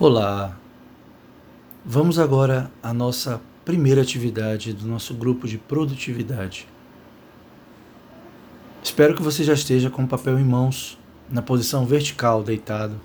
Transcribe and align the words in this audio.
Olá! 0.00 0.56
Vamos 1.84 2.18
agora 2.18 2.72
à 2.82 2.90
nossa 2.90 3.38
primeira 3.66 4.00
atividade 4.00 4.72
do 4.72 4.86
nosso 4.86 5.12
grupo 5.12 5.46
de 5.46 5.58
produtividade. 5.58 6.66
Espero 8.82 9.14
que 9.14 9.22
você 9.22 9.44
já 9.44 9.52
esteja 9.52 9.90
com 9.90 10.02
o 10.02 10.08
papel 10.08 10.38
em 10.38 10.42
mãos, 10.42 10.98
na 11.28 11.42
posição 11.42 11.84
vertical, 11.84 12.42
deitado. 12.42 12.98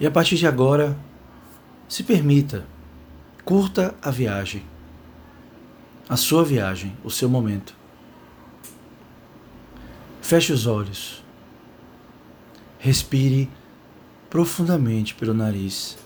E 0.00 0.06
a 0.06 0.10
partir 0.10 0.36
de 0.36 0.46
agora, 0.46 0.96
se 1.86 2.02
permita, 2.02 2.64
curta 3.44 3.94
a 4.00 4.10
viagem, 4.10 4.62
a 6.08 6.16
sua 6.16 6.42
viagem, 6.42 6.96
o 7.04 7.10
seu 7.10 7.28
momento. 7.28 7.76
Feche 10.22 10.54
os 10.54 10.66
olhos. 10.66 11.22
Respire 12.78 13.50
profundamente 14.28 15.14
pelo 15.14 15.32
nariz 15.32 15.96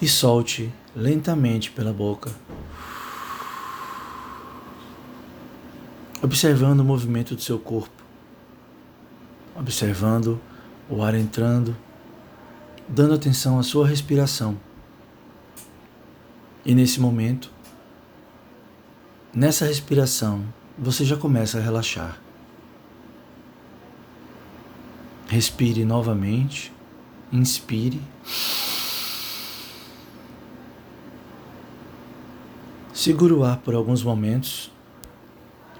e 0.00 0.08
solte 0.08 0.72
lentamente 0.96 1.70
pela 1.70 1.92
boca, 1.92 2.30
observando 6.22 6.80
o 6.80 6.84
movimento 6.84 7.34
do 7.34 7.42
seu 7.42 7.58
corpo, 7.58 8.02
observando 9.54 10.40
o 10.88 11.02
ar 11.02 11.14
entrando, 11.14 11.76
dando 12.88 13.14
atenção 13.14 13.58
à 13.58 13.62
sua 13.62 13.86
respiração. 13.86 14.58
E 16.64 16.74
nesse 16.74 17.00
momento, 17.00 17.50
nessa 19.34 19.64
respiração, 19.66 20.44
você 20.78 21.04
já 21.04 21.16
começa 21.16 21.58
a 21.58 21.60
relaxar. 21.60 22.18
Respire 25.30 25.84
novamente. 25.84 26.72
Inspire. 27.32 28.00
Segure 32.92 33.32
o 33.34 33.44
ar 33.44 33.58
por 33.58 33.76
alguns 33.76 34.02
momentos 34.02 34.72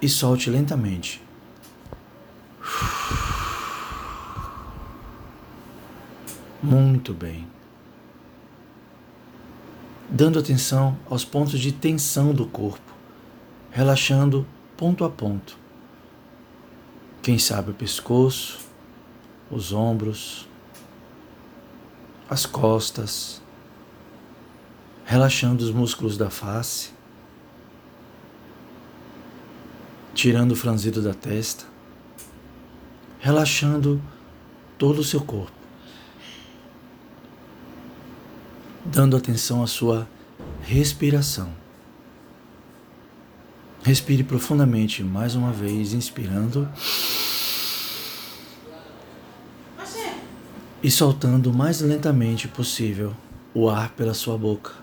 e 0.01 0.07
solte 0.07 0.49
lentamente. 0.49 1.21
Muito 6.63 7.13
bem. 7.13 7.45
Dando 10.09 10.39
atenção 10.39 10.97
aos 11.09 11.25
pontos 11.25 11.59
de 11.59 11.73
tensão 11.73 12.33
do 12.33 12.45
corpo, 12.45 12.93
relaxando 13.69 14.47
ponto 14.77 15.03
a 15.03 15.09
ponto. 15.09 15.57
Quem 17.21 17.37
sabe 17.37 17.71
o 17.71 17.73
pescoço, 17.73 18.70
os 19.51 19.73
ombros, 19.73 20.47
as 22.29 22.45
costas, 22.45 23.41
relaxando 25.05 25.61
os 25.63 25.71
músculos 25.71 26.17
da 26.17 26.29
face, 26.29 26.91
tirando 30.13 30.53
o 30.53 30.55
franzido 30.55 31.01
da 31.01 31.13
testa, 31.13 31.65
relaxando 33.19 34.01
todo 34.77 34.99
o 34.99 35.03
seu 35.03 35.19
corpo, 35.19 35.51
dando 38.85 39.17
atenção 39.17 39.61
à 39.61 39.67
sua 39.67 40.07
respiração. 40.61 41.51
Respire 43.83 44.23
profundamente 44.23 45.03
mais 45.03 45.35
uma 45.35 45.51
vez, 45.51 45.91
inspirando. 45.91 46.69
E 50.83 50.89
soltando 50.89 51.51
o 51.51 51.53
mais 51.53 51.81
lentamente 51.81 52.47
possível 52.47 53.15
o 53.53 53.69
ar 53.69 53.91
pela 53.91 54.13
sua 54.13 54.37
boca. 54.37 54.73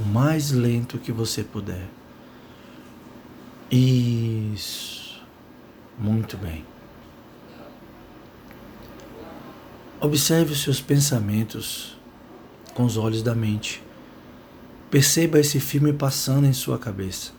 O 0.00 0.04
mais 0.04 0.50
lento 0.50 0.98
que 0.98 1.12
você 1.12 1.44
puder. 1.44 1.86
Isso. 3.70 5.22
Muito 5.98 6.36
bem. 6.36 6.64
Observe 10.00 10.52
os 10.52 10.62
seus 10.62 10.80
pensamentos 10.80 11.96
com 12.74 12.84
os 12.84 12.96
olhos 12.96 13.22
da 13.22 13.34
mente. 13.34 13.82
Perceba 14.90 15.38
esse 15.38 15.60
filme 15.60 15.92
passando 15.92 16.46
em 16.46 16.52
sua 16.52 16.78
cabeça. 16.78 17.32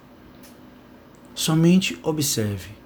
Somente 1.36 2.00
observe. 2.04 2.83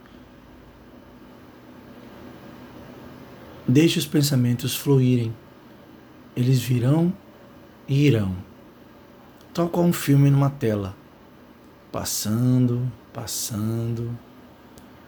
Deixe 3.67 3.99
os 3.99 4.05
pensamentos 4.05 4.75
fluírem. 4.75 5.35
Eles 6.35 6.61
virão 6.61 7.13
e 7.85 8.05
irão. 8.05 8.33
Tal 9.53 9.67
qual 9.67 9.85
um 9.85 9.91
filme 9.91 10.29
numa 10.29 10.49
tela. 10.49 10.95
Passando, 11.91 12.89
passando, 13.11 14.17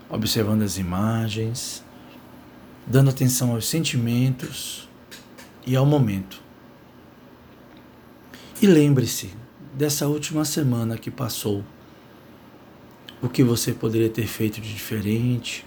observando 0.09 0.63
as 0.63 0.77
imagens, 0.77 1.83
dando 2.85 3.11
atenção 3.11 3.51
aos 3.51 3.65
sentimentos 3.65 4.89
e 5.65 5.75
ao 5.75 5.85
momento. 5.85 6.41
E 8.61 8.67
lembre-se 8.67 9.33
dessa 9.73 10.07
última 10.07 10.43
semana 10.43 10.97
que 10.97 11.09
passou. 11.09 11.63
O 13.21 13.29
que 13.29 13.41
você 13.41 13.71
poderia 13.71 14.09
ter 14.09 14.27
feito 14.27 14.59
de 14.59 14.73
diferente, 14.73 15.65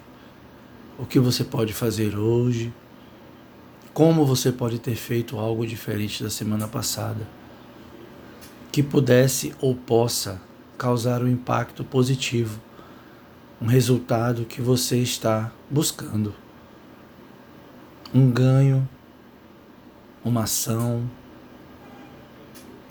o 0.98 1.06
que 1.06 1.19
você 1.19 1.44
pode 1.44 1.72
fazer 1.72 2.16
hoje 2.16 2.72
como 3.92 4.25
você 4.25 4.50
pode 4.50 4.78
ter 4.78 4.94
feito 4.94 5.38
algo 5.38 5.66
diferente 5.66 6.22
da 6.22 6.30
semana 6.30 6.66
passada 6.66 7.26
que 8.70 8.82
pudesse 8.82 9.54
ou 9.60 9.75
possa 9.75 10.41
causar 10.78 11.22
um 11.22 11.28
impacto 11.28 11.84
positivo, 11.84 12.58
um 13.60 13.66
resultado 13.66 14.47
que 14.47 14.62
você 14.62 14.97
está 14.97 15.53
buscando, 15.69 16.34
um 18.14 18.30
ganho, 18.30 18.88
uma 20.24 20.44
ação 20.44 21.09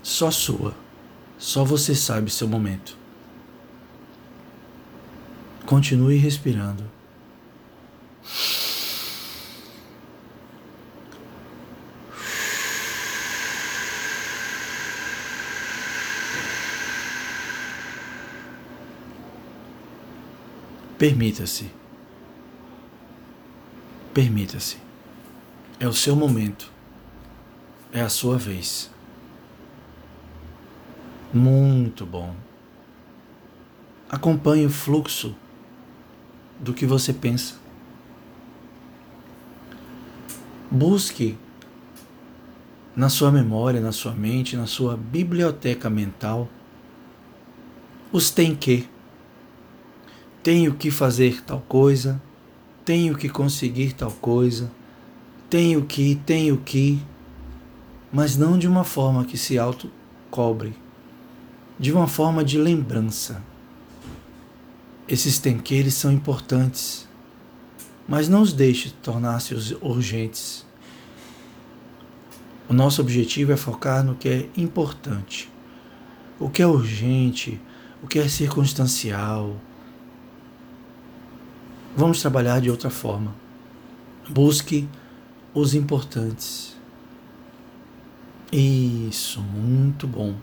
só 0.04 0.30
sua, 0.30 0.76
só 1.40 1.64
você 1.64 1.96
sabe 1.96 2.30
seu 2.30 2.48
momento. 2.48 2.96
Continue 5.66 6.18
respirando. 6.18 7.01
Permita-se. 21.02 21.72
Permita-se. 24.14 24.78
É 25.80 25.88
o 25.88 25.94
seu 25.94 26.16
momento. 26.16 26.72
É 27.92 28.02
a 28.02 28.08
sua 28.08 28.38
vez. 28.38 28.92
Muito 31.34 32.06
bom. 32.06 32.36
Acompanhe 34.12 34.68
o 34.68 34.70
fluxo 34.70 35.36
do 36.60 36.72
que 36.72 36.86
você 36.86 37.12
pensa. 37.12 37.61
Busque 40.72 41.38
na 42.96 43.10
sua 43.10 43.32
memória, 43.32 43.82
na 43.82 43.92
sua 43.92 44.14
mente, 44.14 44.56
na 44.56 44.66
sua 44.66 44.98
biblioteca 44.98 45.90
mental 45.90 46.50
os 48.12 48.30
tem 48.30 48.54
que 48.56 48.90
tenho 50.44 50.74
que 50.74 50.90
fazer 50.90 51.44
tal 51.44 51.62
coisa, 51.62 52.22
tenho 52.84 53.16
que 53.16 53.30
conseguir 53.30 53.94
tal 53.94 54.12
coisa, 54.12 54.72
tenho 55.50 55.86
que, 55.86 56.16
tenho 56.26 56.58
que, 56.58 57.00
mas 58.12 58.36
não 58.36 58.58
de 58.58 58.68
uma 58.68 58.84
forma 58.84 59.24
que 59.24 59.38
se 59.38 59.60
auto-cobre, 59.60 60.76
de 61.80 61.92
uma 61.92 62.08
forma 62.08 62.44
de 62.44 62.58
lembrança. 62.58 63.42
Esses 65.08 65.38
tenqueres 65.38 65.94
são 65.94 66.12
importantes, 66.12 67.08
mas 68.08 68.28
não 68.28 68.42
os 68.42 68.52
deixe 68.52 68.90
tornar-se 68.90 69.54
urgentes. 69.80 70.66
O 72.72 72.74
nosso 72.74 73.02
objetivo 73.02 73.52
é 73.52 73.58
focar 73.58 74.02
no 74.02 74.16
que 74.16 74.30
é 74.30 74.50
importante, 74.56 75.52
o 76.40 76.50
que 76.50 76.62
é 76.62 76.66
urgente, 76.66 77.60
o 78.02 78.08
que 78.08 78.18
é 78.18 78.30
circunstancial, 78.30 79.60
Vamos 81.96 82.22
trabalhar 82.22 82.62
de 82.62 82.70
outra 82.70 82.90
forma. 82.90 83.36
Busque 84.30 84.88
os 85.54 85.74
importantes. 85.74 86.78
Isso, 88.50 89.42
muito 89.42 90.08
bom. 90.08 90.36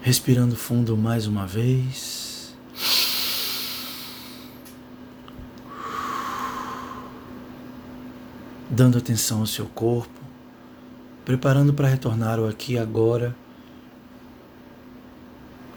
Respirando 0.00 0.54
fundo 0.54 0.96
mais 0.96 1.26
uma 1.26 1.46
vez. 1.46 2.37
Dando 8.78 8.96
atenção 8.96 9.40
ao 9.40 9.46
seu 9.46 9.66
corpo, 9.66 10.20
preparando 11.24 11.74
para 11.74 11.88
retornar 11.88 12.38
ao 12.38 12.46
aqui 12.46 12.78
agora, 12.78 13.34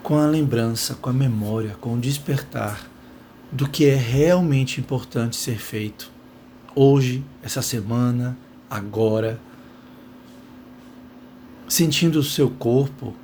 com 0.03 0.19
a 0.19 0.27
lembrança, 0.27 0.93
com 0.93 1.09
a 1.09 1.13
memória, 1.13 1.75
com 1.81 1.95
o 1.95 1.99
despertar 1.99 2.87
do 3.51 3.67
que 3.67 3.87
é 3.87 3.95
realmente 3.95 4.79
importante 4.79 5.35
ser 5.35 5.57
feito 5.57 6.11
hoje, 6.75 7.25
essa 7.41 7.63
semana, 7.63 8.37
agora, 8.69 9.41
sentindo 11.67 12.19
o 12.19 12.23
seu 12.23 12.51
corpo 12.51 13.15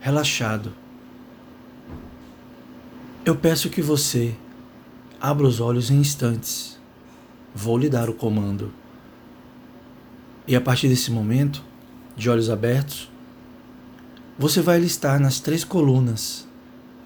relaxado. 0.00 0.70
Eu 3.24 3.34
peço 3.34 3.70
que 3.70 3.80
você 3.80 4.34
abra 5.18 5.46
os 5.46 5.60
olhos 5.60 5.90
em 5.90 5.96
instantes. 5.96 6.78
Vou 7.54 7.78
lhe 7.78 7.88
dar 7.88 8.10
o 8.10 8.14
comando. 8.14 8.83
E 10.46 10.54
a 10.54 10.60
partir 10.60 10.88
desse 10.88 11.10
momento, 11.10 11.64
de 12.16 12.28
olhos 12.28 12.50
abertos, 12.50 13.10
você 14.38 14.60
vai 14.60 14.78
listar 14.78 15.18
nas 15.18 15.40
três 15.40 15.64
colunas 15.64 16.46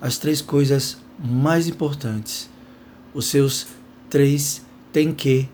as 0.01 0.19
três 0.19 0.41
coisas 0.41 0.99
mais 1.19 1.69
importantes, 1.69 2.51
os 3.15 3.27
seus 3.27 3.67
três 4.11 4.63
tem 4.93 5.13
que 5.13 5.49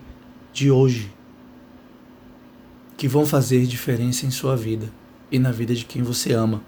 de 0.51 0.71
hoje, 0.71 1.11
que 2.97 3.07
vão 3.07 3.25
fazer 3.25 3.65
diferença 3.65 4.25
em 4.25 4.31
sua 4.31 4.55
vida 4.55 4.91
e 5.31 5.37
na 5.37 5.51
vida 5.51 5.75
de 5.75 5.85
quem 5.85 6.01
você 6.01 6.33
ama. 6.33 6.63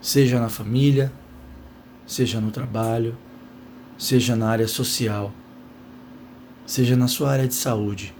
Seja 0.00 0.38
na 0.38 0.48
família, 0.48 1.12
seja 2.06 2.40
no 2.40 2.50
trabalho, 2.52 3.16
seja 3.98 4.36
na 4.36 4.48
área 4.48 4.68
social, 4.68 5.32
seja 6.64 6.94
na 6.94 7.08
sua 7.08 7.32
área 7.32 7.48
de 7.48 7.54
saúde 7.54 8.14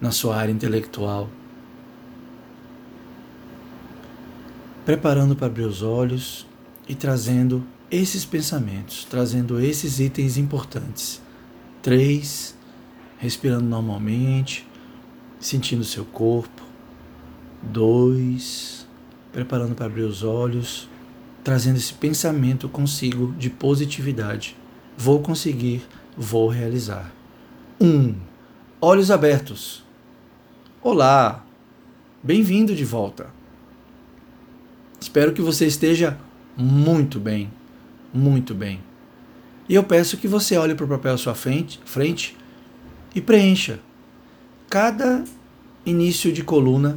na 0.00 0.10
sua 0.10 0.36
área 0.36 0.52
intelectual. 0.52 1.28
Preparando 4.84 5.36
para 5.36 5.46
abrir 5.46 5.64
os 5.64 5.82
olhos 5.82 6.46
e 6.88 6.94
trazendo 6.94 7.64
esses 7.90 8.24
pensamentos, 8.24 9.04
trazendo 9.04 9.60
esses 9.60 10.00
itens 10.00 10.36
importantes. 10.36 11.20
Três, 11.82 12.56
respirando 13.18 13.64
normalmente, 13.64 14.66
sentindo 15.40 15.84
seu 15.84 16.04
corpo. 16.04 16.62
Dois, 17.62 18.86
preparando 19.32 19.74
para 19.74 19.86
abrir 19.86 20.02
os 20.02 20.22
olhos, 20.22 20.88
trazendo 21.42 21.76
esse 21.76 21.92
pensamento 21.92 22.68
consigo 22.68 23.34
de 23.38 23.50
positividade. 23.50 24.56
Vou 24.96 25.20
conseguir, 25.20 25.82
vou 26.16 26.48
realizar. 26.48 27.12
Um, 27.80 28.14
olhos 28.80 29.10
abertos. 29.10 29.87
Olá, 30.80 31.44
bem-vindo 32.22 32.72
de 32.72 32.84
volta. 32.84 33.26
Espero 35.00 35.32
que 35.32 35.42
você 35.42 35.66
esteja 35.66 36.16
muito 36.56 37.18
bem, 37.18 37.50
muito 38.14 38.54
bem. 38.54 38.80
E 39.68 39.74
eu 39.74 39.82
peço 39.82 40.16
que 40.16 40.28
você 40.28 40.56
olhe 40.56 40.76
para 40.76 40.84
o 40.84 40.88
papel 40.88 41.14
à 41.14 41.18
sua 41.18 41.34
frente, 41.34 41.80
frente 41.84 42.36
e 43.12 43.20
preencha 43.20 43.80
cada 44.70 45.24
início 45.84 46.32
de 46.32 46.44
coluna 46.44 46.96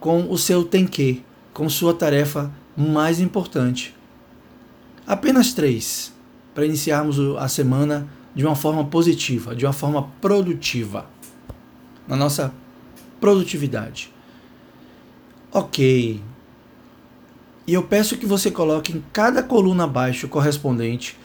com 0.00 0.28
o 0.28 0.36
seu 0.36 0.64
tem 0.64 0.84
que, 0.84 1.22
com 1.54 1.68
sua 1.68 1.94
tarefa 1.94 2.52
mais 2.76 3.20
importante. 3.20 3.94
Apenas 5.06 5.52
três, 5.52 6.12
para 6.52 6.66
iniciarmos 6.66 7.20
a 7.38 7.46
semana 7.46 8.08
de 8.34 8.44
uma 8.44 8.56
forma 8.56 8.84
positiva, 8.84 9.54
de 9.54 9.64
uma 9.64 9.72
forma 9.72 10.10
produtiva. 10.20 11.06
Na 12.08 12.16
nossa 12.16 12.52
produtividade. 13.22 14.12
Ok. 15.52 16.20
E 17.64 17.72
eu 17.72 17.84
peço 17.84 18.16
que 18.16 18.26
você 18.26 18.50
coloque 18.50 18.92
em 18.92 19.04
cada 19.12 19.44
coluna 19.44 19.84
abaixo 19.84 20.26
correspondente 20.26 21.16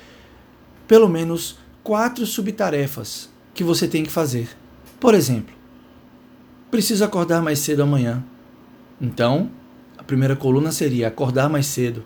pelo 0.87 1.09
menos 1.09 1.57
quatro 1.83 2.23
subtarefas 2.27 3.31
que 3.51 3.63
você 3.63 3.87
tem 3.87 4.03
que 4.03 4.11
fazer. 4.11 4.47
Por 4.99 5.15
exemplo, 5.15 5.55
preciso 6.69 7.03
acordar 7.03 7.41
mais 7.41 7.57
cedo 7.57 7.81
amanhã. 7.81 8.23
Então, 9.01 9.49
a 9.97 10.03
primeira 10.03 10.35
coluna 10.35 10.71
seria 10.71 11.07
acordar 11.07 11.49
mais 11.49 11.65
cedo. 11.65 12.03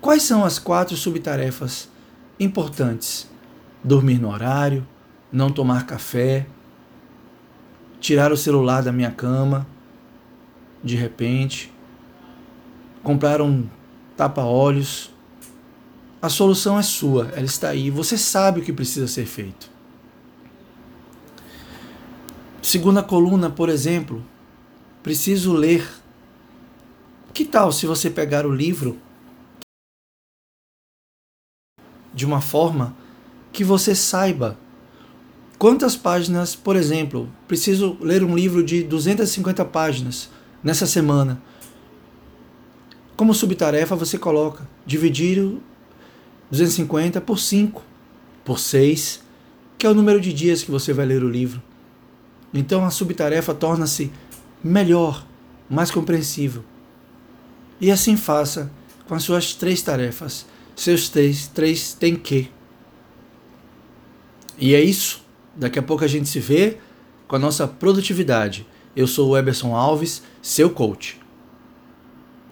Quais 0.00 0.22
são 0.22 0.44
as 0.44 0.60
quatro 0.60 0.96
subtarefas 0.96 1.88
importantes? 2.38 3.28
Dormir 3.82 4.20
no 4.20 4.30
horário, 4.30 4.86
não 5.32 5.50
tomar 5.50 5.84
café, 5.84 6.46
tirar 8.04 8.30
o 8.30 8.36
celular 8.36 8.82
da 8.82 8.92
minha 8.92 9.10
cama, 9.10 9.66
de 10.82 10.94
repente, 10.94 11.72
comprar 13.02 13.40
um 13.40 13.66
tapa-olhos. 14.14 15.10
A 16.20 16.28
solução 16.28 16.78
é 16.78 16.82
sua, 16.82 17.30
ela 17.34 17.46
está 17.46 17.70
aí, 17.70 17.88
você 17.88 18.18
sabe 18.18 18.60
o 18.60 18.62
que 18.62 18.74
precisa 18.74 19.08
ser 19.08 19.24
feito. 19.24 19.70
Segunda 22.60 23.02
coluna, 23.02 23.48
por 23.48 23.70
exemplo, 23.70 24.22
preciso 25.02 25.54
ler. 25.54 25.90
Que 27.32 27.46
tal 27.46 27.72
se 27.72 27.86
você 27.86 28.10
pegar 28.10 28.44
o 28.44 28.54
livro 28.54 28.98
de 32.12 32.26
uma 32.26 32.42
forma 32.42 32.94
que 33.50 33.64
você 33.64 33.94
saiba 33.94 34.58
Quantas 35.64 35.96
páginas, 35.96 36.54
por 36.54 36.76
exemplo, 36.76 37.26
preciso 37.48 37.96
ler 37.98 38.22
um 38.22 38.36
livro 38.36 38.62
de 38.62 38.82
250 38.82 39.64
páginas 39.64 40.28
nessa 40.62 40.86
semana? 40.86 41.40
Como 43.16 43.32
subtarefa 43.32 43.96
você 43.96 44.18
coloca 44.18 44.68
dividir 44.84 45.38
250 46.50 47.18
por 47.22 47.38
5, 47.38 47.82
por 48.44 48.58
6, 48.58 49.22
que 49.78 49.86
é 49.86 49.88
o 49.88 49.94
número 49.94 50.20
de 50.20 50.34
dias 50.34 50.62
que 50.62 50.70
você 50.70 50.92
vai 50.92 51.06
ler 51.06 51.24
o 51.24 51.30
livro. 51.30 51.62
Então 52.52 52.84
a 52.84 52.90
subtarefa 52.90 53.54
torna-se 53.54 54.12
melhor, 54.62 55.26
mais 55.66 55.90
compreensível. 55.90 56.62
E 57.80 57.90
assim 57.90 58.18
faça 58.18 58.70
com 59.08 59.14
as 59.14 59.22
suas 59.22 59.54
três 59.54 59.80
tarefas, 59.80 60.44
seus 60.76 61.08
três, 61.08 61.46
três 61.46 61.94
tem 61.94 62.16
que. 62.16 62.50
E 64.58 64.74
é 64.74 64.82
isso 64.82 65.23
Daqui 65.56 65.78
a 65.78 65.82
pouco 65.82 66.04
a 66.04 66.08
gente 66.08 66.28
se 66.28 66.40
vê 66.40 66.78
com 67.26 67.36
a 67.36 67.38
nossa 67.38 67.66
produtividade. 67.66 68.66
Eu 68.96 69.06
sou 69.06 69.30
o 69.30 69.36
Eberson 69.36 69.74
Alves, 69.74 70.22
seu 70.42 70.70
coach. 70.70 71.23